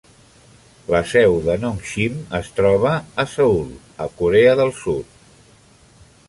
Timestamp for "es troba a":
2.39-3.27